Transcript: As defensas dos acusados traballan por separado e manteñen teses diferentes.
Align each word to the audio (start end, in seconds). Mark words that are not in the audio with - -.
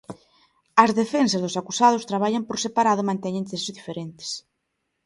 As 0.83 0.91
defensas 1.01 1.41
dos 1.43 1.57
acusados 1.61 2.07
traballan 2.09 2.43
por 2.47 2.57
separado 2.65 2.99
e 3.01 3.09
manteñen 3.11 3.47
teses 3.49 3.75
diferentes. 3.77 4.29